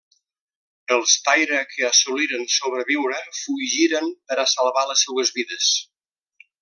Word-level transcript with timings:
Els 0.95 1.11
Taira 1.27 1.59
que 1.73 1.83
assoliren 1.89 2.47
sobreviure 2.53 3.21
fugiren 3.41 4.09
per 4.31 4.39
a 4.45 4.47
salvar 4.55 4.87
les 4.93 5.05
seues 5.09 5.33
vides. 5.37 5.69